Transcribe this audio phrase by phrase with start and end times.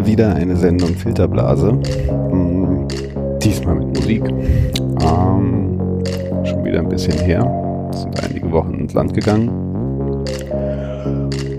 [0.00, 1.72] Mal wieder eine Sendung Filterblase.
[2.30, 2.88] Hm,
[3.42, 4.24] diesmal mit Musik.
[4.26, 5.78] Ähm,
[6.42, 7.42] schon wieder ein bisschen her.
[7.92, 9.50] Sind einige Wochen ins Land gegangen.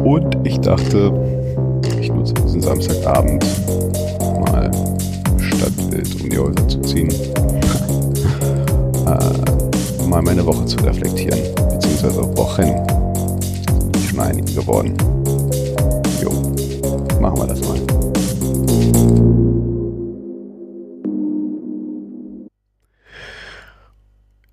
[0.03, 1.13] Und ich dachte,
[1.99, 3.45] ich nutze diesen Samstagabend
[4.39, 4.71] mal
[5.37, 7.09] Stadtbild um die Häuser zu ziehen.
[9.05, 11.39] äh, mal meine Woche zu reflektieren.
[11.73, 12.73] Beziehungsweise Wochen.
[14.09, 14.95] Schon einige geworden.
[16.23, 16.31] Jo,
[17.19, 17.90] machen wir das mal.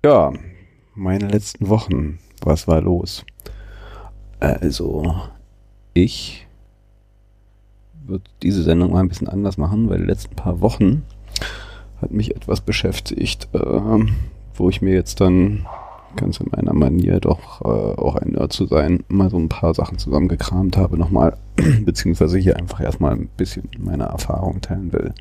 [0.09, 0.33] Ja,
[0.95, 2.17] meine letzten Wochen.
[2.41, 3.27] Was war los?
[4.39, 5.13] Also,
[5.93, 6.47] ich
[8.07, 11.03] würde diese Sendung mal ein bisschen anders machen, weil die letzten paar Wochen
[12.01, 13.99] hat mich etwas beschäftigt, äh,
[14.55, 15.67] wo ich mir jetzt dann
[16.15, 19.75] ganz in meiner Manier doch äh, auch ein Nerd zu sein, mal so ein paar
[19.75, 21.37] Sachen zusammengekramt habe nochmal,
[21.85, 25.13] beziehungsweise hier einfach erstmal ein bisschen meine Erfahrung teilen will.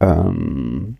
[0.00, 0.98] Ähm,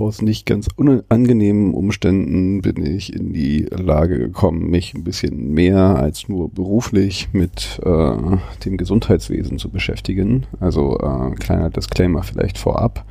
[0.00, 5.96] aus nicht ganz unangenehmen Umständen bin ich in die Lage gekommen, mich ein bisschen mehr
[5.96, 8.16] als nur beruflich mit äh,
[8.64, 10.46] dem Gesundheitswesen zu beschäftigen.
[10.58, 13.04] Also äh, kleiner Disclaimer vielleicht vorab.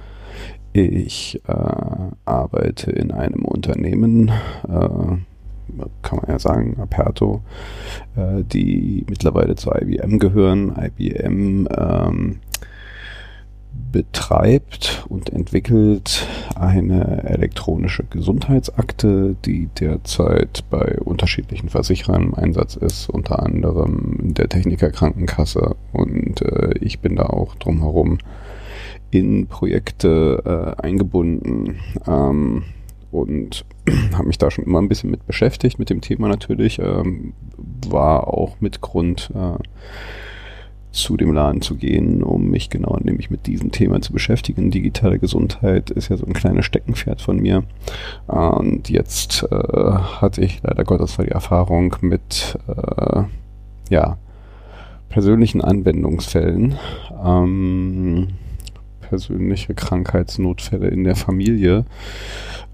[0.74, 1.54] Ich äh,
[2.26, 4.30] arbeite in einem Unternehmen,
[4.68, 4.80] äh,
[6.02, 7.42] kann man ja sagen, Aperto,
[8.16, 10.74] äh, die mittlerweile zu IBM gehören.
[10.76, 12.40] IBM ähm,
[13.92, 23.42] betreibt und entwickelt eine elektronische Gesundheitsakte, die derzeit bei unterschiedlichen Versicherern im Einsatz ist, unter
[23.44, 28.20] anderem der Techniker Krankenkasse und äh, ich bin da auch drumherum
[29.12, 32.64] in Projekte äh, eingebunden ähm,
[33.12, 33.66] und
[34.14, 37.34] habe mich da schon immer ein bisschen mit beschäftigt, mit dem Thema natürlich, ähm,
[37.88, 39.58] war auch mit Grund äh,
[40.92, 44.72] zu dem Laden zu gehen, um mich genau nämlich mit diesem Thema zu beschäftigen.
[44.72, 47.64] Digitale Gesundheit ist ja so ein kleines Steckenpferd von mir.
[48.28, 53.24] Und jetzt äh, hatte ich leider Gottes die Erfahrung mit äh,
[53.90, 54.18] ja,
[55.10, 56.76] persönlichen Anwendungsfällen.
[57.24, 58.28] Ähm,
[59.10, 61.86] persönliche Krankheitsnotfälle in der Familie,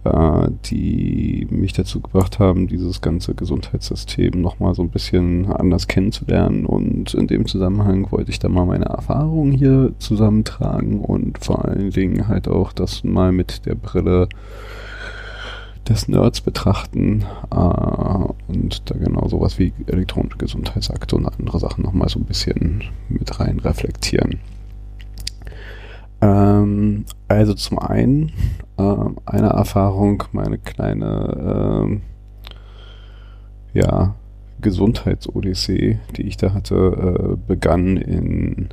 [0.03, 6.65] äh, die mich dazu gebracht haben, dieses ganze Gesundheitssystem nochmal so ein bisschen anders kennenzulernen.
[6.65, 11.91] Und in dem Zusammenhang wollte ich da mal meine Erfahrungen hier zusammentragen und vor allen
[11.91, 14.27] Dingen halt auch das mal mit der Brille
[15.87, 22.09] des Nerds betrachten äh, und da genau sowas wie elektronische Gesundheitsakte und andere Sachen nochmal
[22.09, 24.39] so ein bisschen mit rein reflektieren.
[26.21, 28.31] Ähm, also zum einen
[28.77, 28.95] äh,
[29.25, 32.01] eine Erfahrung, meine kleine ähm,
[33.73, 34.15] ja,
[34.61, 38.69] Gesundheitsodyssee, die ich da hatte, äh, begann in,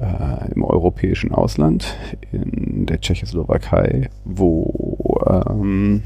[0.00, 1.96] äh, im europäischen Ausland,
[2.32, 6.02] in der Tschechoslowakei, wo ähm,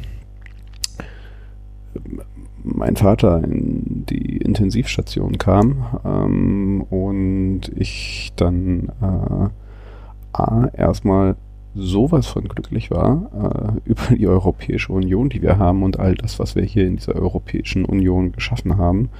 [2.62, 9.48] mein Vater in die Intensivstation kam ähm, und ich dann äh,
[10.32, 11.36] A, erstmal
[11.74, 16.38] sowas von glücklich war äh, über die Europäische Union, die wir haben und all das,
[16.38, 19.10] was wir hier in dieser Europäischen Union geschaffen haben.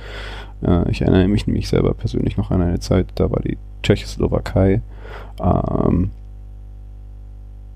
[0.63, 4.83] Äh, ich erinnere mich nämlich selber persönlich noch an eine Zeit, da war die Tschechoslowakei
[5.41, 6.11] ähm,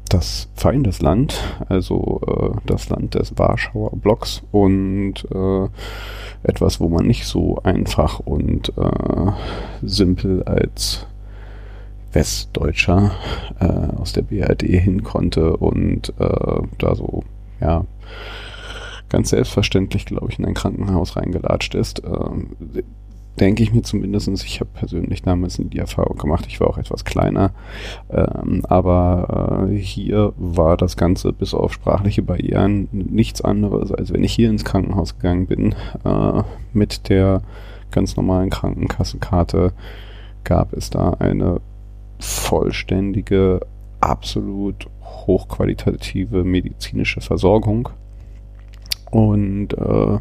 [0.09, 5.69] das Feindesland, also äh, das Land des Warschauer Blocks und äh,
[6.43, 9.33] etwas, wo man nicht so einfach und äh,
[9.83, 11.07] simpel als
[12.15, 13.13] Westdeutscher
[13.61, 17.25] äh, aus der BRD hin konnte und äh, da so,
[17.61, 17.85] ja,
[19.09, 22.03] ganz selbstverständlich, glaube ich, in ein Krankenhaus reingelatscht ist.
[22.05, 22.57] Ähm,
[23.39, 24.29] denke ich mir zumindest.
[24.45, 26.47] Ich habe persönlich damals die Erfahrung gemacht.
[26.49, 27.53] Ich war auch etwas kleiner.
[28.11, 34.25] Ähm, aber äh, hier war das Ganze bis auf sprachliche Barrieren nichts anderes, als wenn
[34.25, 35.75] ich hier ins Krankenhaus gegangen bin.
[36.05, 36.43] Äh,
[36.73, 37.43] mit der
[37.91, 39.73] ganz normalen Krankenkassenkarte
[40.45, 41.61] gab es da eine
[42.19, 43.61] vollständige,
[44.01, 47.89] absolut hochqualitative medizinische Versorgung.
[49.11, 50.19] Und äh,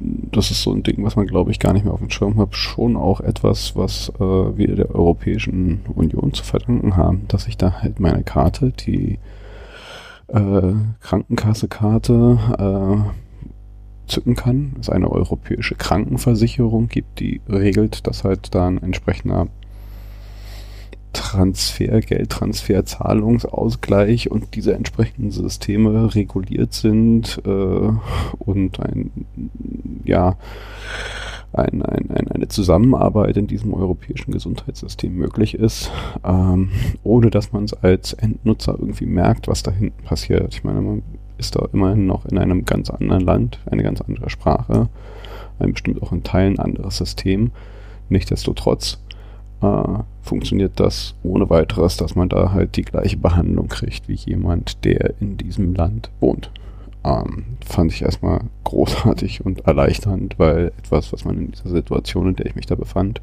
[0.00, 2.38] das ist so ein Ding, was man, glaube ich, gar nicht mehr auf dem Schirm
[2.38, 2.54] hat.
[2.54, 7.80] Schon auch etwas, was äh, wir der Europäischen Union zu verdanken haben, dass ich da
[7.80, 9.18] halt meine Karte, die
[10.28, 13.24] äh, Krankenkasse-Karte, äh,
[14.06, 14.74] zücken kann.
[14.80, 19.48] Es eine europäische Krankenversicherung gibt, die regelt, dass halt da ein entsprechender
[21.14, 27.90] Transfer, Geldtransfer, Zahlungsausgleich und diese entsprechenden Systeme reguliert sind äh,
[28.38, 29.10] und ein
[30.04, 30.36] ja
[31.54, 35.90] ein, ein, ein, eine Zusammenarbeit in diesem europäischen Gesundheitssystem möglich ist,
[36.24, 36.70] ähm,
[37.04, 40.52] ohne dass man es als Endnutzer irgendwie merkt, was da hinten passiert.
[40.54, 41.02] Ich meine, man
[41.38, 44.88] ist da immerhin noch in einem ganz anderen Land, eine ganz andere Sprache,
[45.58, 47.52] ein bestimmt auch in Teilen anderes System.
[48.08, 48.98] Nichtsdestotrotz
[49.64, 54.84] äh, funktioniert das ohne weiteres, dass man da halt die gleiche Behandlung kriegt wie jemand,
[54.84, 56.50] der in diesem Land wohnt.
[57.04, 62.36] Ähm, fand ich erstmal großartig und erleichternd, weil etwas, was man in dieser Situation, in
[62.36, 63.20] der ich mich da befand,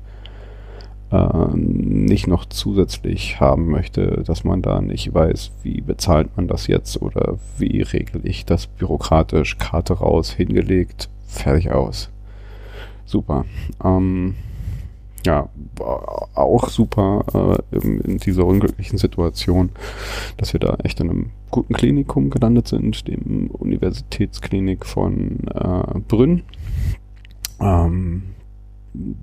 [1.11, 6.67] äh, nicht noch zusätzlich haben möchte, dass man da nicht weiß, wie bezahlt man das
[6.67, 12.09] jetzt oder wie regel ich das bürokratisch, Karte raus, hingelegt, fertig aus.
[13.05, 13.45] Super.
[13.83, 14.35] Ähm,
[15.25, 15.49] ja,
[16.35, 19.69] auch super äh, in, dieser unglücklichen Situation,
[20.37, 26.43] dass wir da echt in einem guten Klinikum gelandet sind, dem Universitätsklinik von äh, Brünn.
[27.59, 28.23] Ähm,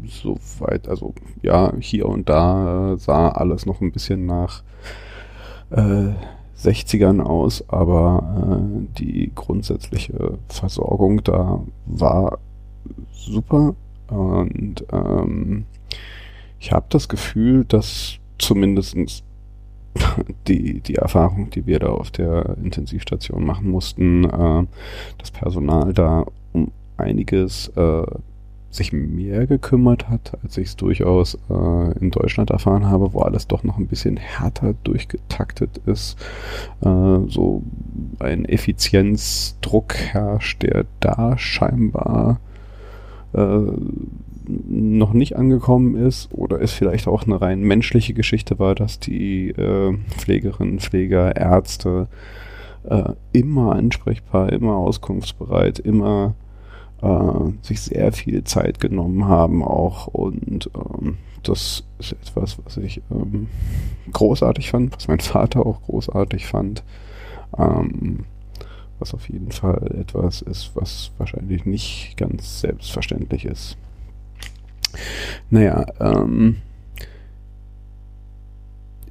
[0.07, 4.63] Soweit, also ja, hier und da äh, sah alles noch ein bisschen nach
[5.71, 6.13] äh,
[6.59, 12.39] 60ern aus, aber äh, die grundsätzliche Versorgung da war
[13.13, 13.75] super
[14.09, 15.67] und ähm,
[16.61, 18.97] ich habe das Gefühl, dass zumindest
[20.49, 24.67] die, die Erfahrung, die wir da auf der Intensivstation machen mussten, äh,
[25.19, 28.03] das Personal da um einiges äh,
[28.71, 33.47] sich mehr gekümmert hat, als ich es durchaus äh, in Deutschland erfahren habe, wo alles
[33.47, 36.19] doch noch ein bisschen härter durchgetaktet ist.
[36.83, 37.63] Äh, so
[38.19, 42.41] ein Effizienzdruck herrscht, der da scheinbar
[43.33, 43.59] äh,
[44.49, 49.51] noch nicht angekommen ist oder es vielleicht auch eine rein menschliche Geschichte war, dass die
[49.51, 52.09] äh, Pflegerinnen, Pfleger, Ärzte
[52.85, 56.35] äh, immer ansprechbar, immer auskunftsbereit, immer
[57.03, 63.01] äh, sich sehr viel Zeit genommen haben auch und ähm, das ist etwas, was ich
[63.11, 63.49] ähm,
[64.13, 66.83] großartig fand, was mein Vater auch großartig fand.
[67.57, 68.25] Ähm,
[68.99, 73.77] was auf jeden Fall etwas ist, was wahrscheinlich nicht ganz selbstverständlich ist.
[75.51, 76.57] Naja, ähm,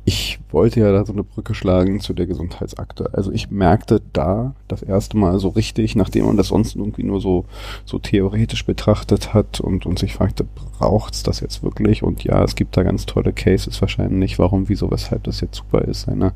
[0.07, 3.09] ich wollte ja da so eine Brücke schlagen zu der Gesundheitsakte.
[3.11, 7.19] Also ich merkte da das erste Mal so richtig, nachdem man das sonst irgendwie nur
[7.19, 7.43] so,
[7.83, 12.03] so theoretisch betrachtet hat und, und sich fragte, braucht's das jetzt wirklich?
[12.03, 15.81] Und ja, es gibt da ganz tolle Cases wahrscheinlich, warum, wieso, weshalb das jetzt super
[15.81, 16.31] ist, seine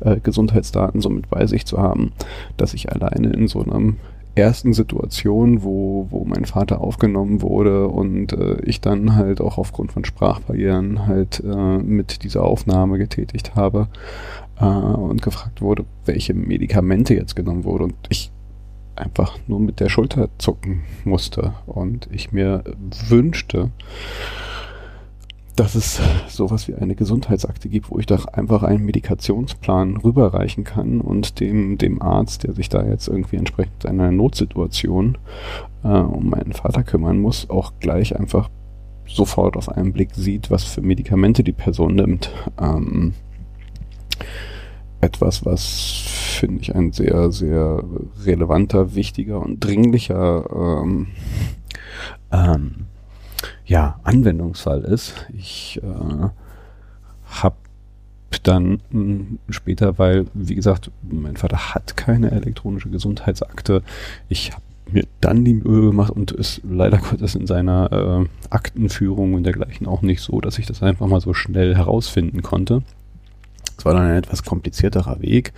[0.00, 2.12] äh, Gesundheitsdaten so mit bei sich zu haben,
[2.56, 3.98] dass ich alleine in so einem
[4.34, 9.92] ersten Situation, wo, wo mein Vater aufgenommen wurde und äh, ich dann halt auch aufgrund
[9.92, 13.88] von Sprachbarrieren halt äh, mit dieser Aufnahme getätigt habe
[14.58, 18.30] äh, und gefragt wurde, welche Medikamente jetzt genommen wurde und ich
[18.96, 22.64] einfach nur mit der Schulter zucken musste und ich mir
[23.08, 23.70] wünschte,
[25.56, 31.00] dass es sowas wie eine Gesundheitsakte gibt, wo ich doch einfach einen Medikationsplan rüberreichen kann
[31.00, 35.18] und dem, dem Arzt, der sich da jetzt irgendwie entsprechend einer Notsituation
[35.84, 38.48] äh, um meinen Vater kümmern muss, auch gleich einfach
[39.06, 42.32] sofort auf einen Blick sieht, was für Medikamente die Person nimmt.
[42.58, 43.12] Ähm,
[45.02, 46.04] etwas, was
[46.38, 47.82] finde ich ein sehr, sehr
[48.24, 50.46] relevanter, wichtiger und dringlicher
[50.82, 51.08] ähm,
[52.30, 52.86] ähm,
[53.72, 55.14] ja, Anwendungsfall ist.
[55.32, 56.28] Ich äh,
[57.24, 57.56] habe
[58.42, 63.82] dann mh, hm, später, weil, wie gesagt, mein Vater hat keine elektronische Gesundheitsakte.
[64.28, 69.32] Ich habe mir dann die Mühe gemacht und ist leider Gottes in seiner äh, Aktenführung
[69.32, 72.82] und dergleichen auch nicht so, dass ich das einfach mal so schnell herausfinden konnte.
[73.78, 75.54] Es war dann ein etwas komplizierterer Weg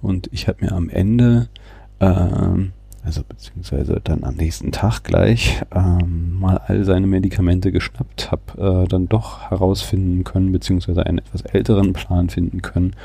[0.00, 1.50] und ich habe mir am Ende
[1.98, 2.70] äh,
[3.04, 8.88] also beziehungsweise dann am nächsten Tag gleich ähm, mal all seine Medikamente geschnappt, habe äh,
[8.88, 12.96] dann doch herausfinden können, beziehungsweise einen etwas älteren Plan finden können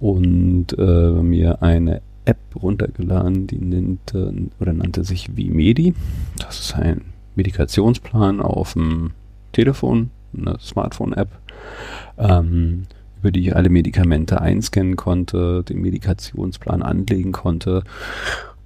[0.00, 5.94] und äh, mir eine App runtergeladen, die nennt, äh, oder nannte sich Vimedi.
[6.38, 7.02] Das ist ein
[7.36, 9.12] Medikationsplan auf dem
[9.52, 11.28] Telefon, eine Smartphone-App.
[12.18, 12.86] Ähm,
[13.20, 17.84] über die ich alle Medikamente einscannen konnte, den Medikationsplan anlegen konnte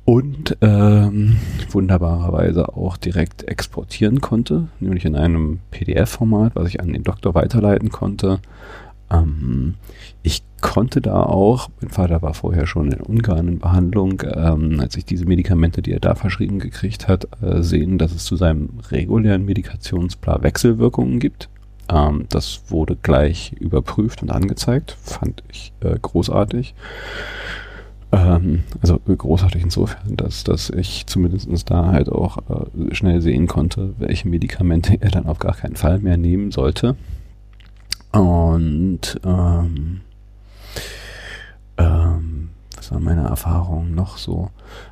[0.06, 1.36] und ähm,
[1.70, 7.90] wunderbarerweise auch direkt exportieren konnte, nämlich in einem PDF-Format, was ich an den Doktor weiterleiten
[7.90, 8.38] konnte.
[9.10, 9.74] Ähm,
[10.22, 14.96] ich konnte da auch, mein Vater war vorher schon in Ungarn in Behandlung, ähm, als
[14.96, 18.78] ich diese Medikamente, die er da verschrieben gekriegt hat, äh, sehen, dass es zu seinem
[18.92, 21.48] regulären Medikationsplan Wechselwirkungen gibt.
[21.92, 26.76] Ähm, das wurde gleich überprüft und angezeigt, fand ich äh, großartig.
[28.12, 33.94] Ähm, also großartig insofern, dass, dass ich zumindest da halt auch äh, schnell sehen konnte,
[33.98, 36.96] welche Medikamente er dann auf gar keinen Fall mehr nehmen sollte.
[38.12, 40.00] Und ähm,
[41.76, 44.50] ähm, was war meine Erfahrung noch so?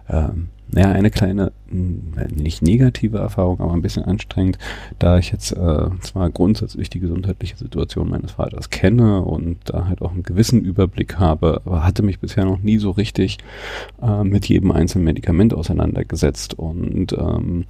[0.09, 4.59] Ähm, naja, eine kleine, nicht negative Erfahrung, aber ein bisschen anstrengend,
[4.99, 10.02] da ich jetzt äh, zwar grundsätzlich die gesundheitliche Situation meines Vaters kenne und da halt
[10.02, 13.38] auch einen gewissen Überblick habe, aber hatte mich bisher noch nie so richtig
[14.02, 17.66] äh, mit jedem einzelnen Medikament auseinandergesetzt und ähm,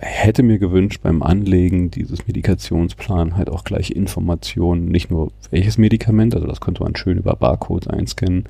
[0.00, 6.34] hätte mir gewünscht, beim Anlegen dieses Medikationsplan halt auch gleich Informationen, nicht nur welches Medikament,
[6.34, 8.44] also das konnte man schön über Barcodes einscannen,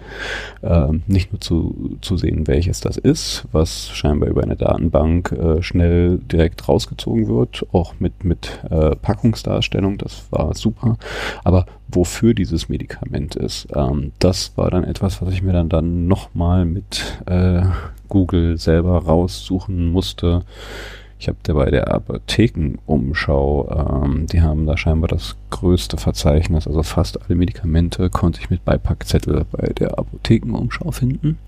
[0.63, 5.63] äh, nicht nur zu, zu sehen, welches das ist, was scheinbar über eine Datenbank äh,
[5.63, 10.97] schnell direkt rausgezogen wird, auch mit, mit äh, Packungsdarstellung, das war super,
[11.45, 16.07] aber wofür dieses Medikament ist, ähm, das war dann etwas, was ich mir dann, dann
[16.09, 17.63] nochmal mit äh,
[18.09, 20.43] Google selber raussuchen musste,
[21.25, 27.19] ich habe bei der Apothekenumschau, ähm, die haben da scheinbar das größte Verzeichnis, also fast
[27.23, 31.39] alle Medikamente konnte ich mit Beipackzettel bei der Apothekenumschau finden.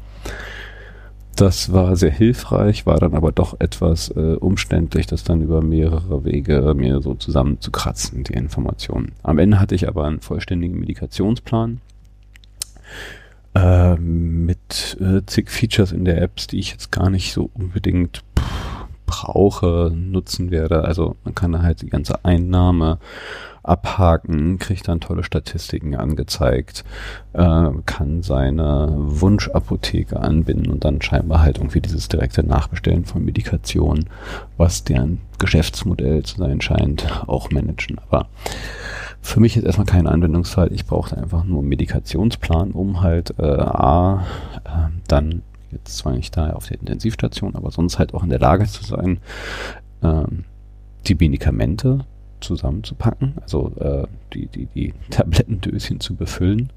[1.36, 6.24] Das war sehr hilfreich, war dann aber doch etwas äh, umständlich, das dann über mehrere
[6.24, 9.12] Wege mir so zusammenzukratzen, die Informationen.
[9.22, 11.82] Am Ende hatte ich aber einen vollständigen Medikationsplan
[13.54, 18.22] äh, mit äh, zig Features in der Apps, die ich jetzt gar nicht so unbedingt
[19.06, 20.84] brauche, nutzen werde.
[20.84, 22.98] Also man kann halt die ganze Einnahme
[23.62, 26.84] abhaken, kriegt dann tolle Statistiken angezeigt,
[27.32, 34.08] äh, kann seine Wunschapotheke anbinden und dann scheinbar halt irgendwie dieses direkte Nachbestellen von Medikationen,
[34.56, 37.98] was deren Geschäftsmodell zu sein scheint, auch managen.
[38.08, 38.28] Aber
[39.20, 40.72] für mich ist erstmal kein Anwendungsfall.
[40.72, 44.24] Ich brauchte einfach nur einen Medikationsplan, um halt äh, A,
[44.64, 44.68] äh,
[45.08, 45.42] dann
[45.78, 48.84] jetzt zwar nicht da auf der Intensivstation, aber sonst halt auch in der Lage zu
[48.84, 49.18] sein,
[50.02, 50.44] ähm,
[51.06, 52.00] die Medikamente
[52.40, 56.70] zusammenzupacken, also äh, die, die, die Tablettendöschen zu befüllen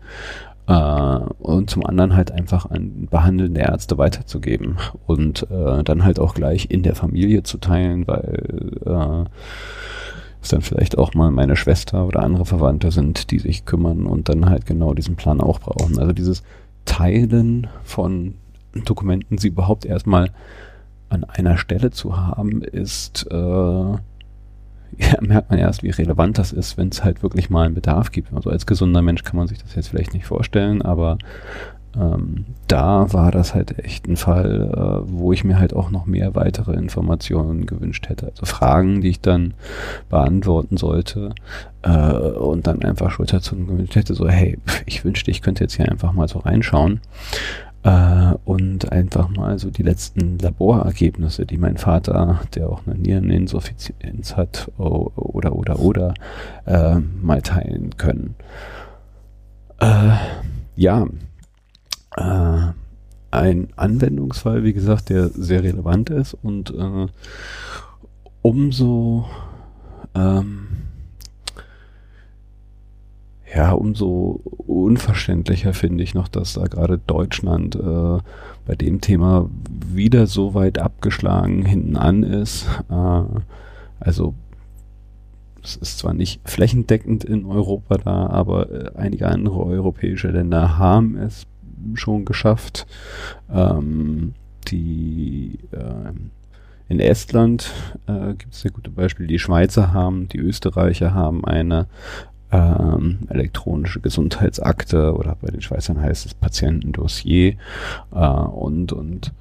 [0.68, 4.77] äh, und zum anderen halt einfach an behandelnde Ärzte weiterzugeben
[5.08, 9.29] und äh, dann halt auch gleich in der Familie zu teilen, weil äh,
[10.41, 14.29] es dann vielleicht auch mal meine Schwester oder andere Verwandte sind, die sich kümmern und
[14.29, 16.00] dann halt genau diesen Plan auch brauchen.
[16.00, 16.44] Also dieses
[16.86, 18.36] Teilen von
[18.74, 20.32] Dokumenten sie überhaupt erstmal
[21.10, 23.36] an einer Stelle zu haben, ist, äh,
[24.98, 28.12] ja, merkt man erst, wie relevant das ist, wenn es halt wirklich mal einen Bedarf
[28.12, 28.34] gibt.
[28.34, 31.18] Also als gesunder Mensch kann man sich das jetzt vielleicht nicht vorstellen, aber
[31.98, 36.06] ähm, da war das halt echt ein Fall, äh, wo ich mir halt auch noch
[36.06, 38.28] mehr weitere Informationen gewünscht hätte.
[38.28, 39.56] Also Fragen, die ich dann
[40.10, 41.34] beantworten sollte
[41.82, 45.90] äh, und dann einfach Schulterzucken gewünscht hätte, so hey, ich wünschte, ich könnte jetzt hier
[45.90, 47.00] einfach mal so reinschauen
[47.83, 54.36] äh, und einfach mal so die letzten Laborergebnisse, die mein Vater, der auch eine Niereninsuffizienz
[54.36, 56.13] hat, oder oder oder
[56.65, 58.36] äh, mal teilen können.
[59.79, 60.15] Äh,
[60.75, 61.07] ja,
[62.17, 62.74] äh,
[63.31, 67.07] ein Anwendungsfall, wie gesagt, der sehr relevant ist und äh,
[68.41, 69.25] umso
[70.15, 70.69] ähm,
[73.53, 78.18] ja, umso unverständlicher finde ich noch, dass da gerade Deutschland äh,
[78.65, 82.68] bei dem Thema wieder so weit abgeschlagen hinten an ist.
[82.89, 83.24] Äh,
[84.00, 84.36] also
[85.63, 91.18] es ist zwar nicht flächendeckend in Europa da, aber äh, einige andere europäische Länder haben
[91.18, 91.48] es
[91.96, 92.86] schon geschafft.
[93.51, 94.34] Ähm,
[94.68, 96.12] die äh,
[96.88, 97.72] in Estland
[98.08, 99.27] äh, gibt es sehr gute Beispiele.
[99.27, 101.88] Die Schweizer haben, die Österreicher haben eine
[102.51, 107.56] ähm, elektronische Gesundheitsakte oder bei den Schweizern heißt es Patientendossier
[108.13, 109.34] äh, und, und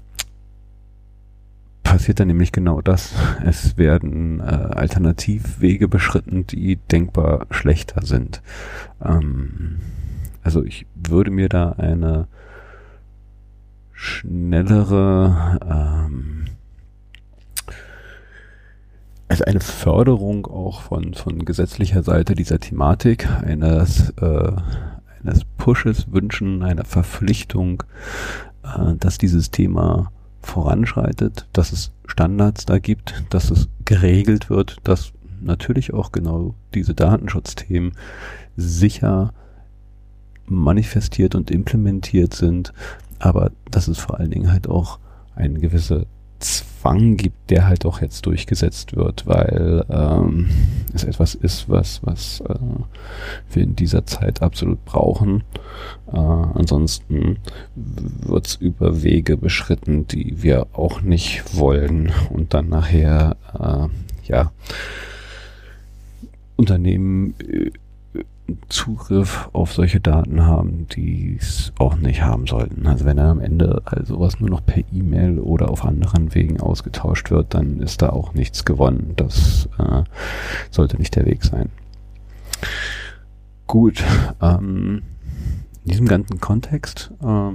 [1.85, 3.15] passiert dann nämlich genau das.
[3.45, 8.43] Es werden äh, Alternativwege beschritten, die denkbar schlechter sind.
[9.01, 9.79] Ähm,
[10.43, 12.27] also ich würde mir da eine
[13.93, 16.47] schnellere ähm,
[19.29, 24.53] also eine Förderung auch von, von gesetzlicher Seite dieser Thematik, eines, äh,
[25.23, 27.83] eines Pushes wünschen, einer Verpflichtung,
[28.63, 35.13] äh, dass dieses Thema voranschreitet, dass es Standards da gibt, dass es geregelt wird, dass
[35.41, 37.93] natürlich auch genau diese Datenschutzthemen
[38.57, 39.33] sicher
[40.47, 42.73] manifestiert und implementiert sind,
[43.19, 45.01] aber dass es vor allen Dingen halt auch
[45.35, 46.07] eine gewisse
[46.47, 50.49] Zwang gibt, der halt auch jetzt durchgesetzt wird, weil ähm,
[50.95, 52.55] es etwas ist, was, was äh,
[53.51, 55.43] wir in dieser Zeit absolut brauchen.
[56.13, 57.39] Äh, ansonsten
[57.75, 64.53] wird es über Wege beschritten, die wir auch nicht wollen und dann nachher äh, ja
[66.55, 67.71] Unternehmen äh,
[68.69, 72.87] Zugriff auf solche Daten haben, die es auch nicht haben sollten.
[72.87, 77.31] Also wenn dann am Ende sowas nur noch per E-Mail oder auf anderen Wegen ausgetauscht
[77.31, 79.15] wird, dann ist da auch nichts gewonnen.
[79.17, 80.03] Das äh,
[80.71, 81.71] sollte nicht der Weg sein.
[83.67, 84.05] Gut,
[84.41, 85.03] ähm,
[85.85, 87.53] in diesem ganzen Kontext äh,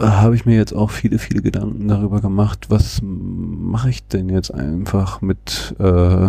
[0.00, 4.52] habe ich mir jetzt auch viele, viele Gedanken darüber gemacht, was mache ich denn jetzt
[4.52, 6.28] einfach mit äh,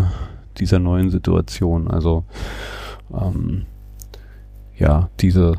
[0.60, 1.88] dieser neuen Situation.
[1.88, 2.24] Also
[3.13, 3.66] ähm,
[4.78, 5.56] ja, diese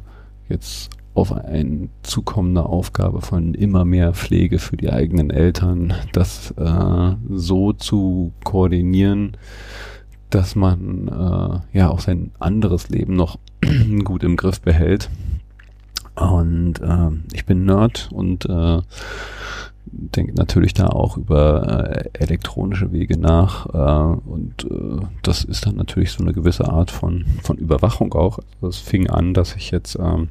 [0.48, 7.14] jetzt auf eine zukommende Aufgabe von immer mehr Pflege für die eigenen Eltern, das äh,
[7.30, 9.36] so zu koordinieren,
[10.30, 13.38] dass man äh, ja auch sein anderes Leben noch
[14.04, 15.08] gut im Griff behält.
[16.16, 18.80] Und äh, ich bin Nerd und äh,
[19.96, 25.76] denke natürlich da auch über äh, elektronische Wege nach äh, und äh, das ist dann
[25.76, 28.38] natürlich so eine gewisse Art von, von Überwachung auch.
[28.56, 30.28] Also es fing an, dass ich jetzt ähm,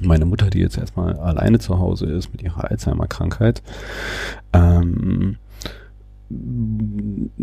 [0.00, 3.62] meine Mutter, die jetzt erstmal alleine zu Hause ist mit ihrer Alzheimer-Krankheit,
[4.52, 5.36] ähm,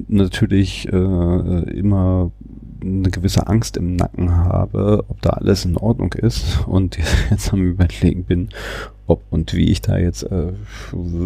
[0.08, 2.32] natürlich äh, immer
[2.82, 6.98] eine gewisse Angst im Nacken habe, ob da alles in Ordnung ist und
[7.30, 8.50] jetzt am überlegen bin,
[9.12, 10.54] ob und wie ich da jetzt äh,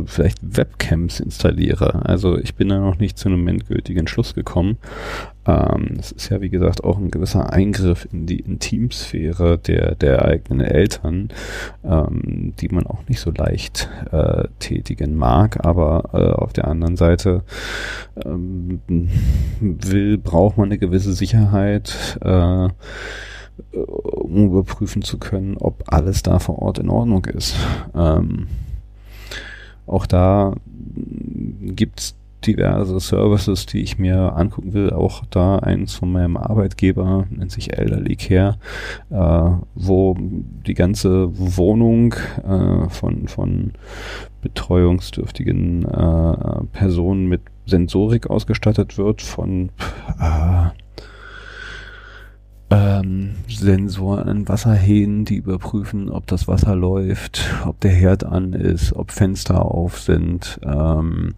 [0.06, 2.06] vielleicht Webcams installiere.
[2.06, 4.78] Also ich bin da noch nicht zu einem endgültigen Schluss gekommen.
[5.48, 10.62] Ähm, ist ja wie gesagt auch ein gewisser Eingriff in die Intimsphäre der, der eigenen
[10.62, 11.30] Eltern,
[11.84, 16.98] ähm, die man auch nicht so leicht äh, tätigen mag, aber äh, auf der anderen
[16.98, 17.43] Seite
[18.26, 18.82] ähm,
[19.60, 22.17] will, braucht man eine gewisse Sicherheit.
[22.21, 22.69] Äh,
[23.71, 27.55] um überprüfen zu können, ob alles da vor Ort in Ordnung ist.
[27.95, 28.47] Ähm,
[29.87, 30.55] auch da
[31.61, 32.15] gibt's
[32.45, 34.91] diverse Services, die ich mir angucken will.
[34.91, 38.57] Auch da eins von meinem Arbeitgeber, nennt sich Elderly Care,
[39.09, 42.13] äh, wo die ganze Wohnung
[42.47, 43.73] äh, von, von
[44.41, 49.69] betreuungsdürftigen äh, Personen mit Sensorik ausgestattet wird, von
[50.19, 50.67] äh,
[52.71, 58.93] ähm, Sensoren an Wasserhähnen, die überprüfen, ob das Wasser läuft, ob der Herd an ist,
[58.93, 61.36] ob Fenster auf sind, ähm,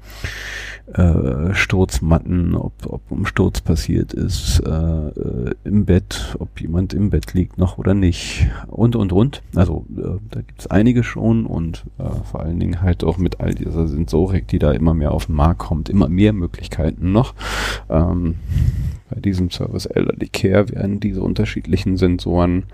[0.94, 7.10] äh, Sturzmatten, ob, ob ein Sturz passiert ist, äh, äh, im Bett, ob jemand im
[7.10, 9.42] Bett liegt noch oder nicht und und und.
[9.54, 13.42] Also äh, da gibt es einige schon und äh, vor allen Dingen halt auch mit
[13.42, 17.34] all dieser Sensorik, die da immer mehr auf den Markt kommt, immer mehr Möglichkeiten noch.
[17.90, 18.36] Ähm,
[19.10, 22.65] bei diesem Service Elderly Care werden diese unterschiedlichen Sensoren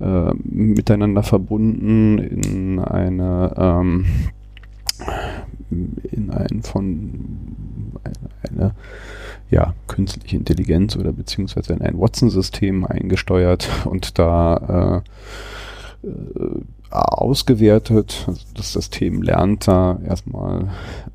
[0.00, 4.06] äh, miteinander verbunden in eine ähm,
[5.70, 8.74] in ein von eine, eine
[9.50, 15.02] ja, künstliche Intelligenz oder beziehungsweise in ein Watson-System eingesteuert und da
[16.02, 18.24] äh, äh, ausgewertet.
[18.26, 20.70] Also das System lernt da erstmal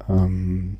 [0.09, 0.77] ähm,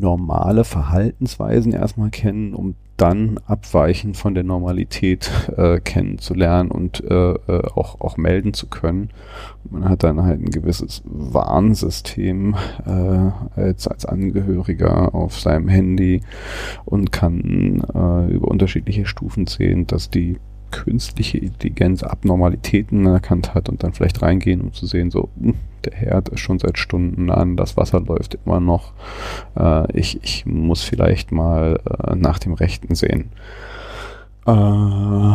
[0.00, 7.62] normale Verhaltensweisen erstmal kennen, um dann abweichen von der Normalität äh, kennenzulernen und äh, äh,
[7.74, 9.10] auch, auch melden zu können.
[9.68, 12.54] Man hat dann halt ein gewisses Warnsystem
[12.86, 16.20] äh, als, als Angehöriger auf seinem Handy
[16.84, 20.38] und kann äh, über unterschiedliche Stufen sehen, dass die
[20.74, 25.92] künstliche Intelligenz Abnormalitäten erkannt hat und dann vielleicht reingehen, um zu sehen, so, hm, der
[25.92, 28.92] Herd ist schon seit Stunden an, das Wasser läuft immer noch.
[29.56, 33.30] Äh, ich, ich muss vielleicht mal äh, nach dem Rechten sehen.
[34.46, 35.34] Äh,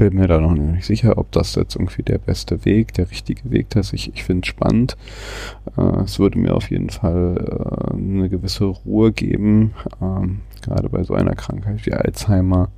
[0.00, 3.50] bin mir da noch nicht sicher, ob das jetzt irgendwie der beste Weg, der richtige
[3.50, 3.92] Weg ist.
[3.92, 4.96] Ich, ich finde es spannend.
[5.76, 11.02] Äh, es würde mir auf jeden Fall äh, eine gewisse Ruhe geben, ähm, gerade bei
[11.02, 12.68] so einer Krankheit wie Alzheimer,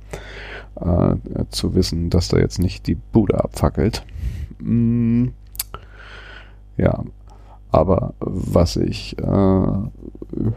[0.83, 4.05] äh, zu wissen, dass da jetzt nicht die Bude abfackelt.
[4.59, 5.27] Mm,
[6.77, 7.03] ja,
[7.71, 9.67] aber was ich äh,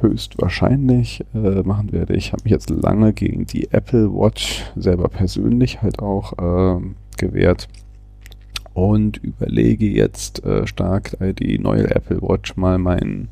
[0.00, 5.80] höchstwahrscheinlich äh, machen werde, ich habe mich jetzt lange gegen die Apple Watch selber persönlich
[5.80, 6.80] halt auch äh,
[7.16, 7.68] gewehrt
[8.76, 13.28] und überlege jetzt äh, stark äh, die neue Apple Watch mal meinen,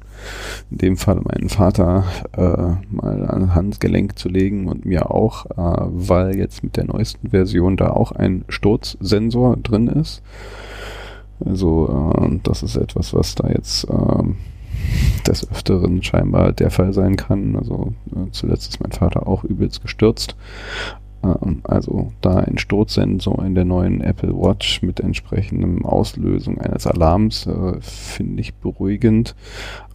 [0.71, 5.87] in dem Fall meinen Vater äh, mal an Handgelenk zu legen und mir auch, äh,
[5.91, 10.23] weil jetzt mit der neuesten Version da auch ein Sturzsensor drin ist.
[11.45, 14.23] Also äh, das ist etwas, was da jetzt äh,
[15.27, 17.57] des Öfteren scheinbar der Fall sein kann.
[17.57, 20.37] Also äh, zuletzt ist mein Vater auch übelst gestürzt.
[21.25, 27.47] Ähm, also da ein Sturzsensor in der neuen Apple Watch mit entsprechendem Auslösung eines Alarms
[27.47, 29.35] äh, finde ich beruhigend.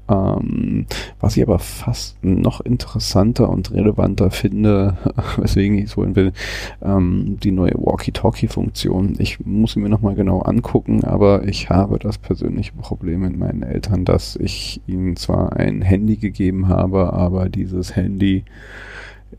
[0.09, 0.87] Ähm,
[1.19, 4.97] was ich aber fast noch interessanter und relevanter finde,
[5.37, 6.33] weswegen ich es holen will,
[6.81, 9.17] ähm, die neue Walkie-Talkie-Funktion.
[9.19, 13.61] Ich muss sie mir nochmal genau angucken, aber ich habe das persönliche Problem mit meinen
[13.61, 18.45] Eltern, dass ich ihnen zwar ein Handy gegeben habe, aber dieses Handy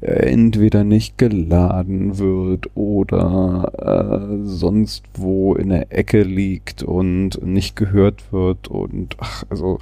[0.00, 8.32] entweder nicht geladen wird oder äh, sonst wo in der Ecke liegt und nicht gehört
[8.32, 9.78] wird und ach, also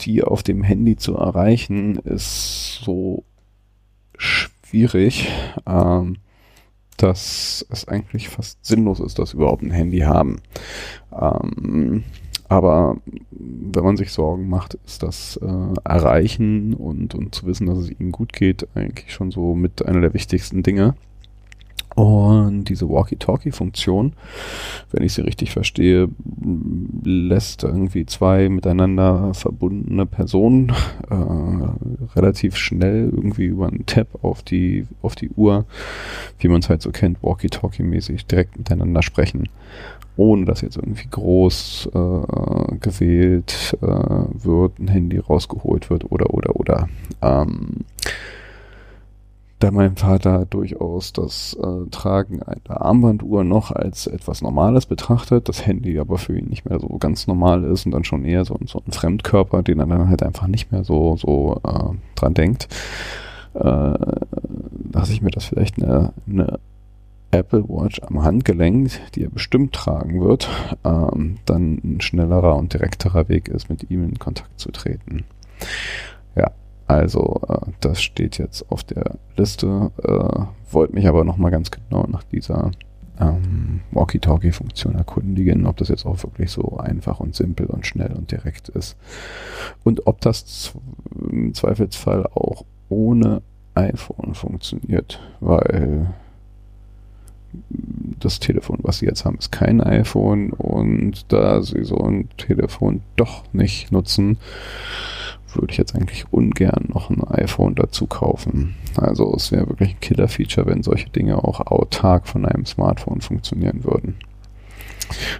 [0.00, 3.24] die auf dem Handy zu erreichen ist so
[4.16, 5.28] schwierig,
[5.66, 6.16] ähm,
[6.96, 10.40] dass es eigentlich fast sinnlos ist, dass wir überhaupt ein Handy haben.
[11.12, 12.04] Ähm,
[12.48, 12.96] aber
[13.30, 17.90] wenn man sich Sorgen macht, ist das äh, Erreichen und, und zu wissen, dass es
[17.90, 20.94] ihnen gut geht, eigentlich schon so mit einer der wichtigsten Dinge.
[21.94, 24.12] Und diese Walkie-Talkie-Funktion,
[24.92, 26.08] wenn ich sie richtig verstehe,
[27.02, 30.72] lässt irgendwie zwei miteinander verbundene Personen
[31.10, 35.66] äh, relativ schnell irgendwie über einen Tab auf die, auf die Uhr,
[36.38, 39.48] wie man es halt so kennt, Walkie-Talkie-mäßig direkt miteinander sprechen
[40.18, 46.56] ohne dass jetzt irgendwie groß äh, gewählt äh, wird, ein Handy rausgeholt wird oder oder
[46.56, 46.88] oder.
[47.22, 47.84] Ähm,
[49.60, 55.66] da mein Vater durchaus das äh, Tragen einer Armbanduhr noch als etwas Normales betrachtet, das
[55.66, 58.56] Handy aber für ihn nicht mehr so ganz normal ist und dann schon eher so,
[58.66, 62.68] so ein Fremdkörper, den er dann halt einfach nicht mehr so, so äh, dran denkt,
[63.54, 63.94] äh,
[64.92, 66.58] lasse ich mir das vielleicht eine, eine
[67.30, 70.48] Apple Watch am Handgelenk, die er bestimmt tragen wird,
[70.84, 75.24] ähm, dann ein schnellerer und direkterer Weg ist, mit ihm in Kontakt zu treten.
[76.34, 76.50] Ja,
[76.86, 79.90] also äh, das steht jetzt auf der Liste.
[80.02, 82.70] Äh, wollte mich aber nochmal ganz genau nach dieser
[83.20, 88.30] ähm, Walkie-Talkie-Funktion erkundigen, ob das jetzt auch wirklich so einfach und simpel und schnell und
[88.30, 88.96] direkt ist.
[89.84, 90.72] Und ob das
[91.30, 93.42] im Zweifelsfall auch ohne
[93.74, 96.06] iPhone funktioniert, weil
[98.20, 103.02] das Telefon, was sie jetzt haben, ist kein iPhone und da sie so ein Telefon
[103.16, 104.38] doch nicht nutzen,
[105.54, 108.74] würde ich jetzt eigentlich ungern noch ein iPhone dazu kaufen.
[108.96, 113.84] Also es wäre wirklich ein Killer-Feature, wenn solche Dinge auch autark von einem Smartphone funktionieren
[113.84, 114.16] würden.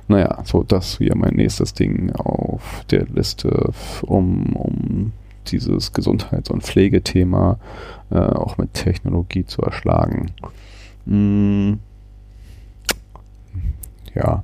[0.07, 5.13] Naja, so das hier mein nächstes Ding auf der Liste, um, um
[5.49, 7.59] dieses Gesundheits- und Pflegethema
[8.11, 10.33] äh, auch mit Technologie zu erschlagen.
[11.07, 11.81] Hm
[14.19, 14.43] ja,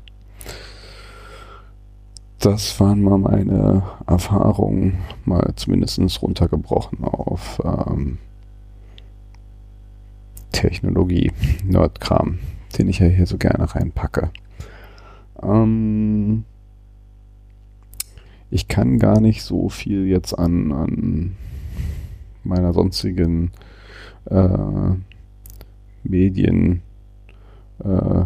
[2.39, 8.19] das waren mal meine Erfahrungen, mal zumindest runtergebrochen auf ähm,
[10.53, 11.33] Technologie,
[11.65, 12.39] Nerdkram,
[12.79, 14.31] den ich ja hier so gerne reinpacke.
[15.43, 16.45] Ähm,
[18.51, 21.37] ich kann gar nicht so viel jetzt an, an
[22.45, 23.51] meiner sonstigen
[24.27, 24.95] äh,
[26.05, 26.83] Medien
[27.83, 28.25] äh,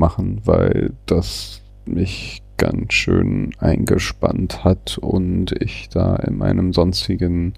[0.00, 7.54] machen, weil das mich ganz schön eingespannt hat und ich da in meinem sonstigen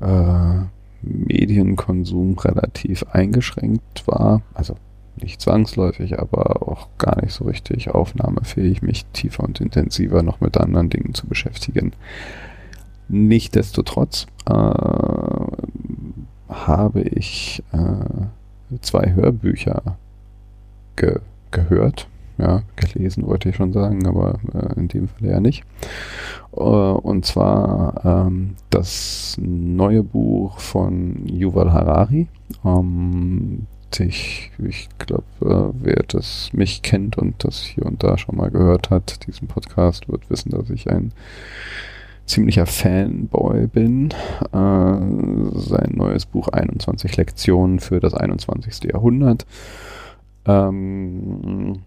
[0.00, 0.60] äh,
[1.02, 4.42] Medienkonsum relativ eingeschränkt war.
[4.52, 4.76] Also
[5.16, 10.56] nicht zwangsläufig, aber auch gar nicht so richtig aufnahmefähig, mich tiefer und intensiver noch mit
[10.58, 11.92] anderen Dingen zu beschäftigen.
[13.08, 14.52] Nichtsdestotrotz äh,
[16.48, 19.96] habe ich äh, zwei Hörbücher
[20.96, 21.20] ge
[21.50, 22.08] gehört.
[22.38, 25.62] Ja, gelesen wollte ich schon sagen, aber äh, in dem Fall ja nicht.
[26.56, 32.28] Äh, und zwar ähm, das neue Buch von Yuval Harari.
[32.64, 33.66] Ähm,
[33.98, 38.50] ich, ich glaube, äh, wer das mich kennt und das hier und da schon mal
[38.50, 41.12] gehört hat, diesen Podcast, wird wissen, dass ich ein
[42.24, 44.10] ziemlicher Fanboy bin.
[44.52, 48.84] Äh, sein neues Buch 21 Lektionen für das 21.
[48.84, 49.44] Jahrhundert.
[50.46, 51.80] Ähm,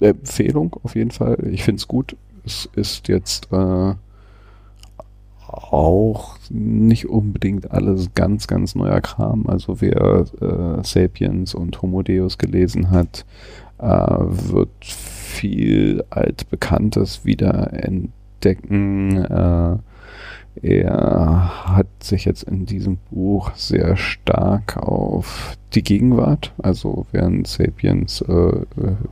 [0.00, 1.38] Empfehlung auf jeden Fall.
[1.50, 2.16] Ich finde es gut.
[2.44, 3.94] Es ist jetzt äh,
[5.46, 9.46] auch nicht unbedingt alles ganz, ganz neuer Kram.
[9.46, 13.24] Also wer äh, Sapiens und Homo Deus gelesen hat,
[13.78, 19.16] äh, wird viel altbekanntes wieder entdecken.
[19.16, 19.78] Äh,
[20.62, 28.22] er hat sich jetzt in diesem Buch sehr stark auf die Gegenwart, also während Sapiens
[28.22, 28.66] äh,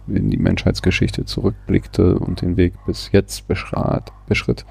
[0.08, 4.66] in die Menschheitsgeschichte zurückblickte und den Weg bis jetzt beschrat, beschritt.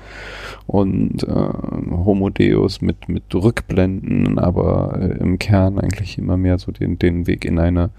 [0.66, 6.72] Und äh, Homo Deus mit, mit Rückblenden, aber äh, im Kern eigentlich immer mehr so
[6.72, 7.90] den, den Weg in eine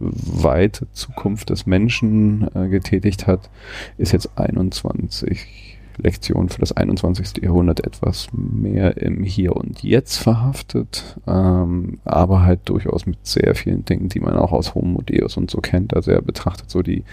[0.00, 3.50] weite Zukunft des Menschen äh, getätigt hat,
[3.98, 5.69] ist jetzt 21
[6.02, 7.42] Lektion für das 21.
[7.42, 13.84] Jahrhundert etwas mehr im Hier und Jetzt verhaftet, ähm, aber halt durchaus mit sehr vielen
[13.84, 15.94] Dingen, die man auch aus Homo Deus und so kennt.
[15.94, 17.04] Also er betrachtet so die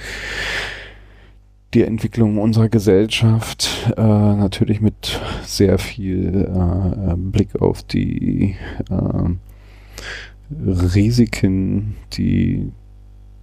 [1.73, 8.55] die Entwicklung unserer Gesellschaft äh, natürlich mit sehr viel äh, Blick auf die
[8.89, 9.29] äh,
[10.49, 12.71] Risiken, die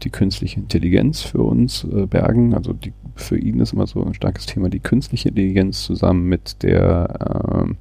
[0.03, 2.55] die künstliche Intelligenz für uns äh, bergen.
[2.55, 6.63] Also die, für ihn ist immer so ein starkes Thema die künstliche Intelligenz zusammen mit
[6.63, 7.75] der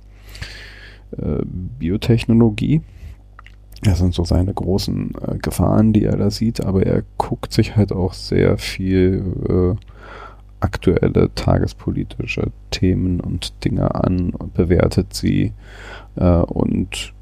[1.12, 2.82] äh, äh, Biotechnologie.
[3.84, 7.76] Das sind so seine großen äh, Gefahren, die er da sieht, aber er guckt sich
[7.76, 9.76] halt auch sehr viel äh,
[10.62, 15.52] aktuelle tagespolitische Themen und Dinge an und bewertet sie
[16.16, 17.14] äh, und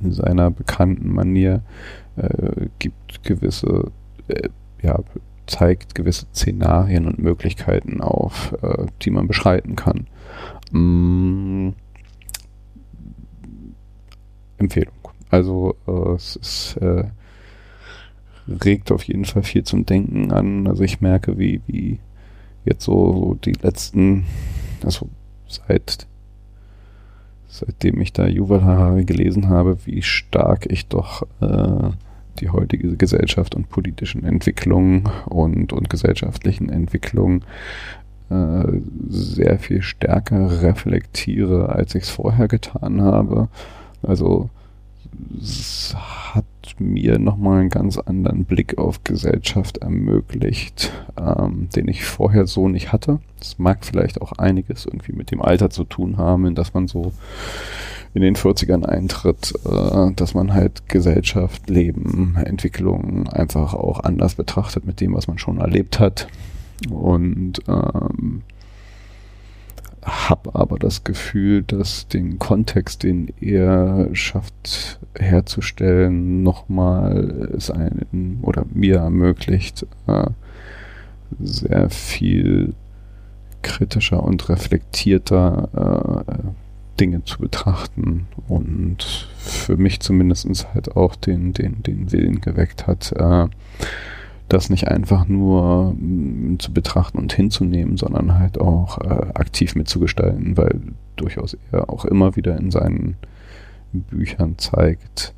[0.00, 1.62] in seiner bekannten Manier
[2.16, 3.90] äh, gibt gewisse,
[4.28, 4.48] äh,
[4.82, 5.00] ja,
[5.46, 10.06] zeigt gewisse Szenarien und Möglichkeiten auf, äh, die man beschreiten kann.
[10.70, 11.70] Mm,
[14.58, 14.94] Empfehlung.
[15.30, 17.04] Also äh, es ist, äh,
[18.48, 20.66] regt auf jeden Fall viel zum Denken an.
[20.66, 21.98] Also ich merke, wie, wie
[22.64, 24.26] jetzt so, so die letzten,
[24.82, 25.08] also
[25.48, 26.06] seit
[27.54, 31.90] seitdem ich da Yuval Harari gelesen habe, wie stark ich doch äh,
[32.40, 37.44] die heutige Gesellschaft und politischen Entwicklungen und, und gesellschaftlichen Entwicklungen
[38.28, 38.64] äh,
[39.08, 43.48] sehr viel stärker reflektiere, als ich es vorher getan habe.
[44.02, 44.50] Also
[45.40, 46.44] es hat
[46.78, 52.92] mir nochmal einen ganz anderen Blick auf Gesellschaft ermöglicht, ähm, den ich vorher so nicht
[52.92, 53.20] hatte.
[53.38, 56.88] Das mag vielleicht auch einiges irgendwie mit dem Alter zu tun haben, in das man
[56.88, 57.12] so
[58.14, 64.86] in den 40ern eintritt, äh, dass man halt Gesellschaft, Leben, Entwicklung einfach auch anders betrachtet
[64.86, 66.28] mit dem, was man schon erlebt hat.
[66.90, 68.42] Und ähm,
[70.04, 78.64] habe aber das Gefühl, dass den Kontext, den er schafft herzustellen, nochmal es einen oder
[78.72, 80.26] mir ermöglicht, äh,
[81.40, 82.74] sehr viel
[83.62, 91.82] kritischer und reflektierter äh, Dinge zu betrachten und für mich zumindest halt auch den, den,
[91.82, 93.48] den Willen geweckt hat, äh,
[94.48, 99.74] das nicht einfach nur mh, mm, zu betrachten und hinzunehmen, sondern halt auch äh, aktiv
[99.74, 100.80] mitzugestalten, weil
[101.16, 103.16] durchaus er auch immer wieder in seinen
[103.92, 105.34] Büchern zeigt,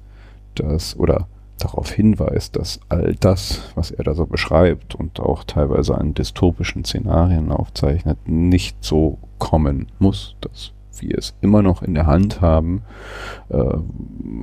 [0.55, 5.97] dass oder darauf hinweist, dass all das, was er da so beschreibt und auch teilweise
[5.97, 10.37] an dystopischen Szenarien aufzeichnet, nicht so kommen muss.
[10.41, 12.83] Das wir es immer noch in der Hand haben,
[13.49, 13.75] äh,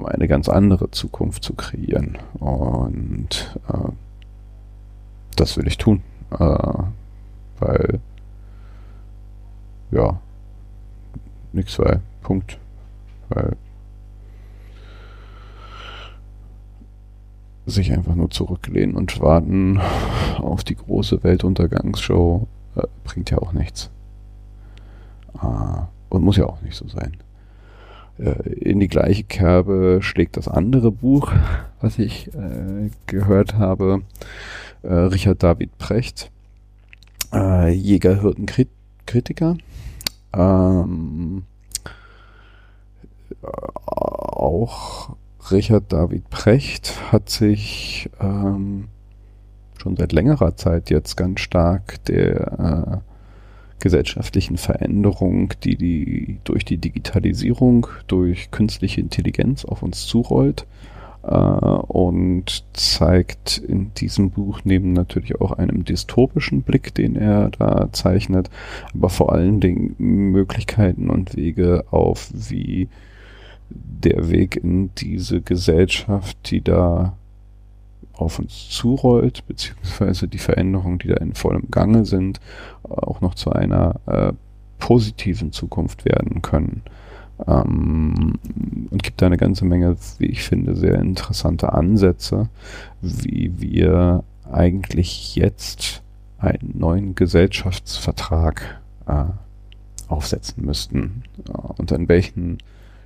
[0.05, 2.17] eine ganz andere Zukunft zu kreieren.
[2.39, 3.89] Und äh,
[5.35, 6.01] das will ich tun.
[6.31, 6.73] Äh,
[7.59, 7.99] weil,
[9.91, 10.19] ja,
[11.51, 12.57] nix weil, Punkt.
[13.29, 13.55] Weil
[17.65, 19.79] sich einfach nur zurücklehnen und warten
[20.39, 23.89] auf die große Weltuntergangsshow äh, bringt ja auch nichts.
[25.37, 27.17] Ah, und muss ja auch nicht so sein.
[28.19, 31.31] Äh, in die gleiche Kerbe schlägt das andere Buch,
[31.81, 34.01] was ich äh, gehört habe.
[34.83, 36.29] Äh, Richard David Precht,
[37.33, 38.35] äh, Jäger.
[40.33, 41.43] Ähm,
[43.41, 45.15] auch
[45.51, 48.89] Richard David Precht hat sich ähm,
[49.77, 56.77] schon seit längerer Zeit jetzt ganz stark der äh, gesellschaftlichen Veränderung, die, die durch die
[56.77, 60.92] Digitalisierung, durch künstliche Intelligenz auf uns zurollt äh,
[61.23, 68.49] und zeigt in diesem Buch neben natürlich auch einem dystopischen Blick, den er da zeichnet,
[68.93, 72.89] aber vor allen Dingen Möglichkeiten und Wege auf, wie
[73.69, 77.15] der Weg in diese Gesellschaft, die da
[78.13, 82.41] auf uns zurollt, beziehungsweise die Veränderungen, die da in vollem Gange sind,
[82.83, 84.33] auch noch zu einer äh,
[84.77, 86.83] positiven Zukunft werden können.
[87.47, 88.33] Ähm,
[88.91, 92.49] und gibt da eine ganze Menge, wie ich finde, sehr interessante Ansätze,
[93.01, 96.01] wie wir eigentlich jetzt
[96.37, 99.25] einen neuen Gesellschaftsvertrag äh,
[100.07, 102.57] aufsetzen müssten äh, und in welchen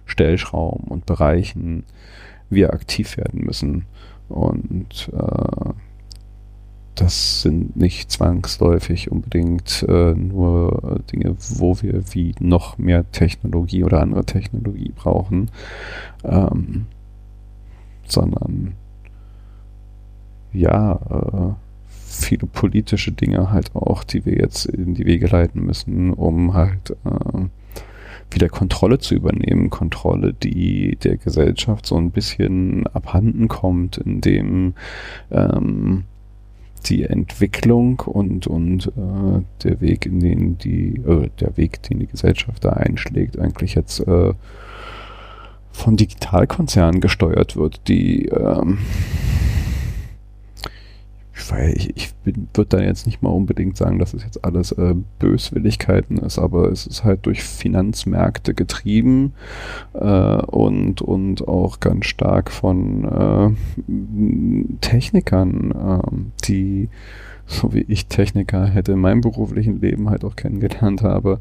[0.06, 1.84] Stellschrauben und Bereichen
[2.50, 3.86] wir aktiv werden müssen.
[4.30, 5.72] Und äh,
[6.98, 14.02] das sind nicht zwangsläufig unbedingt äh, nur Dinge, wo wir wie noch mehr Technologie oder
[14.02, 15.52] andere Technologie brauchen,
[16.24, 16.88] ähm,
[18.08, 18.74] sondern
[20.54, 21.54] ja, äh,
[22.08, 26.92] viele politische Dinge halt auch, die wir jetzt in die Wege leiten müssen, um halt
[27.06, 27.46] äh,
[28.32, 29.70] wieder Kontrolle zu übernehmen.
[29.70, 34.74] Kontrolle, die der Gesellschaft so ein bisschen abhanden kommt, indem
[35.30, 36.06] ähm,
[36.90, 42.08] die Entwicklung und, und äh, der Weg, in den die, äh, der Weg, den die
[42.08, 44.34] Gesellschaft da einschlägt, eigentlich jetzt äh,
[45.72, 48.80] von Digitalkonzernen gesteuert wird, die ähm,
[51.50, 54.96] weil ich, ich würde da jetzt nicht mal unbedingt sagen, dass es jetzt alles äh,
[55.20, 59.34] Böswilligkeiten ist, aber es ist halt durch Finanzmärkte getrieben
[59.94, 66.90] äh, und, und auch ganz stark von äh, Technikern, äh, die
[67.48, 71.40] so wie ich Techniker hätte in meinem beruflichen Leben halt auch kennengelernt habe,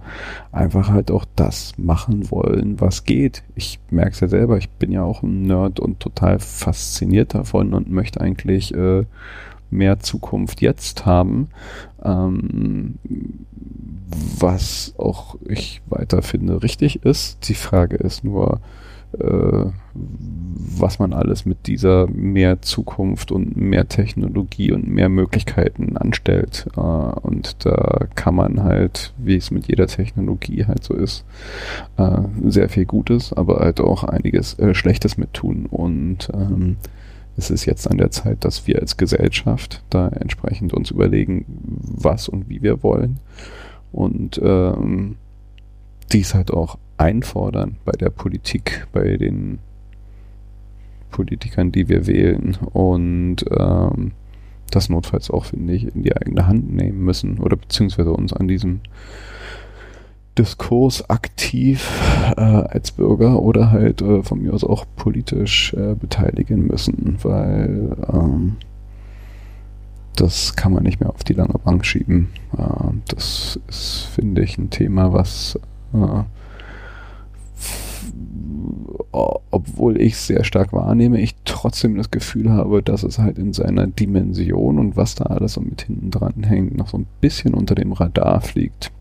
[0.53, 3.43] einfach halt auch das machen wollen, was geht.
[3.57, 7.75] Ich merke es ja selber, ich bin ja auch ein Nerd und total fasziniert davon
[7.75, 9.05] und möchte eigentlich äh,
[9.71, 11.49] mehr Zukunft jetzt haben,
[12.03, 12.99] ähm,
[14.39, 17.49] was auch ich weiter finde richtig ist.
[17.49, 18.61] Die Frage ist nur,
[19.19, 26.67] äh, was man alles mit dieser mehr Zukunft und mehr Technologie und mehr Möglichkeiten anstellt.
[26.77, 31.25] Äh, und da kann man halt, wie es mit jeder Technologie halt so ist,
[31.97, 35.67] äh, sehr viel Gutes, aber halt auch einiges äh, Schlechtes mit tun.
[35.67, 36.77] Und ähm,
[37.37, 42.29] es ist jetzt an der Zeit, dass wir als Gesellschaft da entsprechend uns überlegen, was
[42.29, 43.21] und wie wir wollen.
[43.93, 45.17] Und ähm,
[46.13, 49.59] dies halt auch einfordern bei der Politik, bei den
[51.11, 54.13] Politikern, die wir wählen und ähm,
[54.71, 58.49] das notfalls auch, finde ich, in die eigene Hand nehmen müssen oder beziehungsweise uns an
[58.49, 58.81] diesem
[60.39, 61.91] Diskurs aktiv
[62.37, 67.97] äh, als Bürger oder halt äh, von mir aus auch politisch äh, beteiligen müssen, weil
[68.13, 68.57] ähm,
[70.17, 72.29] das kann man nicht mehr auf die lange Bank schieben.
[72.57, 72.63] Äh,
[73.09, 75.59] das ist, finde ich, ein Thema, was
[75.95, 76.23] äh,
[79.51, 83.87] obwohl ich sehr stark wahrnehme, ich trotzdem das Gefühl habe, dass es halt in seiner
[83.87, 87.75] Dimension und was da alles so mit hinten dran hängt, noch so ein bisschen unter
[87.75, 88.93] dem Radar fliegt.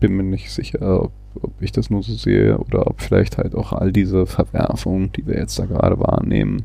[0.00, 3.54] Bin mir nicht sicher, ob, ob, ich das nur so sehe oder ob vielleicht halt
[3.54, 6.64] auch all diese Verwerfungen, die wir jetzt da gerade wahrnehmen,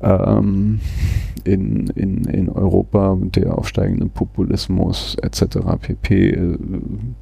[0.00, 0.80] ähm,
[1.44, 5.58] in, in, in Europa mit der aufsteigende Populismus etc.
[5.80, 6.56] pp,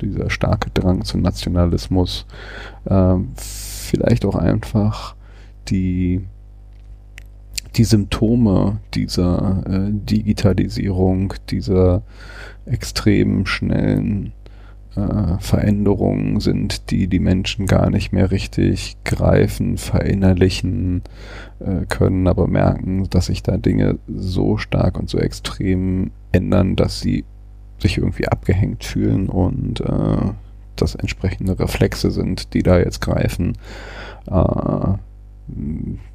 [0.01, 2.27] dieser starke Drang zum Nationalismus,
[2.85, 5.17] äh, vielleicht auch einfach
[5.69, 6.23] die
[7.77, 12.03] die Symptome dieser äh, Digitalisierung, dieser
[12.67, 14.33] extrem schnellen
[14.97, 21.03] äh, Veränderungen sind, die die Menschen gar nicht mehr richtig greifen, verinnerlichen
[21.61, 27.01] äh, können, aber merken, dass sich da Dinge so stark und so extrem ändern, dass
[27.01, 27.25] sie
[27.79, 30.33] sich irgendwie abgehängt fühlen und äh,
[30.77, 33.59] das entsprechende Reflexe sind, die da jetzt greifen,
[34.27, 34.95] äh,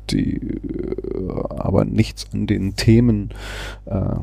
[0.09, 3.29] die äh, aber nichts an den Themen
[3.85, 4.15] äh,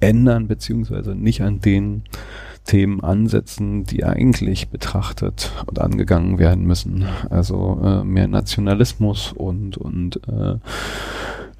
[0.00, 2.02] ändern, beziehungsweise nicht an den
[2.70, 7.04] Themen ansetzen, die eigentlich betrachtet und angegangen werden müssen.
[7.28, 10.52] Also äh, mehr Nationalismus und, und äh,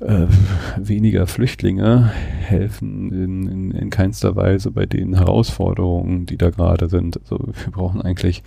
[0.04, 0.28] äh,
[0.76, 7.18] weniger Flüchtlinge helfen in, in, in keinster Weise bei den Herausforderungen, die da gerade sind.
[7.22, 8.44] Also wir brauchen eigentlich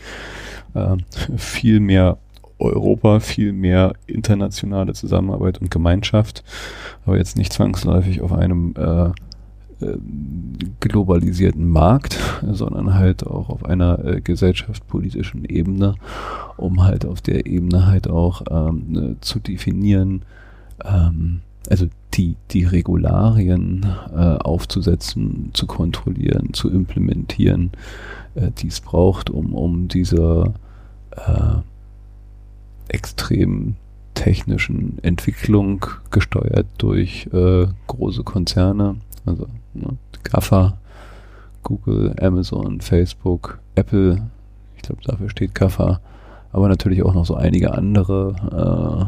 [0.74, 0.95] äh,
[1.36, 2.18] viel mehr
[2.59, 6.45] Europa, viel mehr internationale Zusammenarbeit und Gemeinschaft,
[7.05, 9.09] aber jetzt nicht zwangsläufig auf einem äh,
[10.79, 12.19] globalisierten Markt,
[12.51, 15.95] sondern halt auch auf einer äh, gesellschaftspolitischen Ebene,
[16.57, 20.23] um halt auf der Ebene halt auch ähm, ne, zu definieren,
[20.84, 27.71] ähm, also die, die Regularien äh, aufzusetzen, zu kontrollieren, zu implementieren,
[28.36, 30.53] äh, die es braucht, um, um diese
[31.11, 31.55] äh,
[32.89, 33.75] extrem
[34.13, 40.78] technischen Entwicklung gesteuert durch äh, große Konzerne, also ne, GAFA,
[41.63, 44.30] Google, Amazon, Facebook, Apple,
[44.76, 45.99] ich glaube dafür steht GAFA,
[46.51, 49.05] aber natürlich auch noch so einige andere, äh,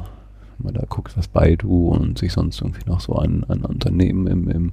[0.58, 4.28] wenn man da guckt, was Baidu und sich sonst irgendwie noch so an, an Unternehmen
[4.28, 4.72] im, im,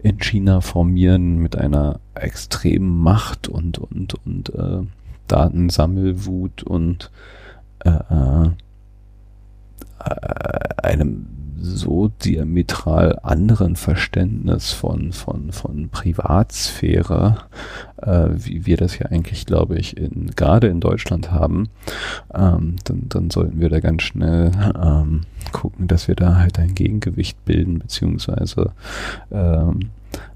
[0.00, 4.80] in China formieren mit einer extremen Macht und, und, und äh,
[5.26, 7.10] Datensammelwut und
[7.84, 8.50] äh, äh,
[10.82, 17.38] einem so diametral anderen Verständnis von, von, von Privatsphäre,
[18.02, 21.68] äh, wie wir das ja eigentlich, glaube ich, in, gerade in Deutschland haben,
[22.34, 24.50] ähm, dann, dann sollten wir da ganz schnell
[24.80, 28.72] ähm, gucken, dass wir da halt ein Gegengewicht bilden, beziehungsweise
[29.30, 29.90] ähm,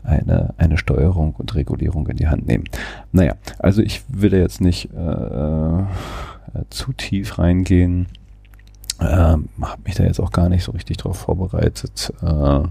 [0.05, 2.65] eine, eine Steuerung und Regulierung in die Hand nehmen.
[3.13, 5.81] Naja, also ich will da jetzt nicht äh,
[6.55, 8.07] äh, zu tief reingehen.
[9.03, 12.13] Ähm, habe mich da jetzt auch gar nicht so richtig drauf vorbereitet.
[12.23, 12.63] Äh,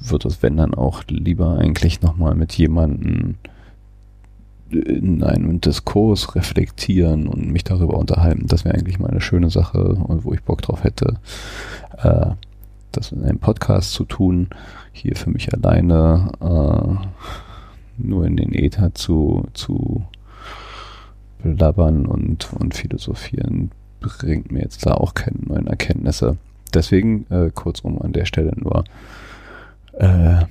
[0.00, 3.36] wird es, wenn dann auch lieber eigentlich nochmal mit jemandem
[4.70, 8.46] in einem Diskurs reflektieren und mich darüber unterhalten.
[8.46, 11.16] Das wäre eigentlich mal eine schöne Sache und wo ich Bock drauf hätte,
[11.98, 12.30] äh,
[12.92, 14.48] das in einem Podcast zu tun.
[14.92, 17.08] Hier für mich alleine äh,
[17.98, 20.04] nur in den Äther zu, zu
[21.42, 23.70] blabbern und, und philosophieren
[24.00, 26.36] bringt mir jetzt da auch keine neuen Erkenntnisse.
[26.74, 28.84] Deswegen äh, kurzum an der Stelle nur
[29.94, 30.44] äh,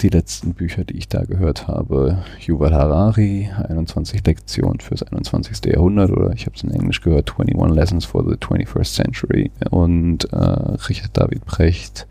[0.00, 2.18] die letzten Bücher, die ich da gehört habe.
[2.40, 5.64] Yuval Harari, 21 Lektionen fürs 21.
[5.72, 10.30] Jahrhundert oder ich habe es in Englisch gehört, 21 Lessons for the 21st Century und
[10.32, 12.06] äh, Richard David Brecht,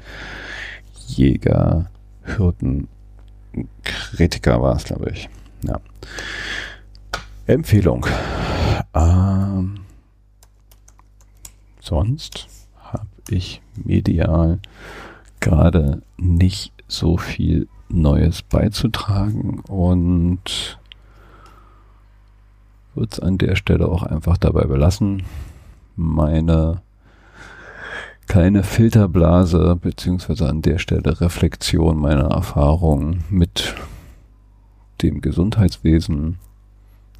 [1.07, 1.87] Jäger,
[2.23, 2.87] Hirten,
[3.83, 5.29] Kritiker war es, glaube ich.
[5.63, 5.79] Ja.
[7.45, 8.05] Empfehlung.
[8.95, 9.82] Ähm,
[11.83, 12.47] sonst
[12.81, 14.59] habe ich medial
[15.39, 20.79] gerade nicht so viel Neues beizutragen und
[22.95, 25.23] würde es an der Stelle auch einfach dabei belassen.
[25.95, 26.81] Meine
[28.27, 33.75] kleine Filterblase beziehungsweise an der Stelle Reflexion meiner Erfahrungen mit
[35.01, 36.37] dem Gesundheitswesen,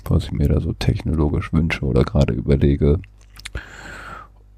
[0.06, 3.00] was ich mir da so technologisch wünsche oder gerade überlege,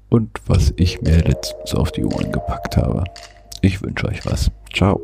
[0.08, 3.04] und was ich mir letztens auf die Uhren gepackt habe.
[3.62, 4.50] Ich wünsche euch was.
[4.72, 5.00] Ciao.